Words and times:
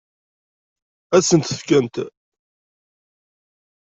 Ad 1.15 1.23
sent-t-fkent? 1.27 1.95